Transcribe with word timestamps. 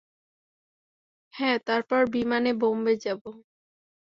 হ্যাঁ, 1.33 1.57
তারপর 1.67 2.01
বিমানে 2.13 2.51
বোম্বে 2.53 2.93
যাব। 3.03 3.21